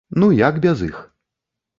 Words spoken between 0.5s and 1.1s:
без іх?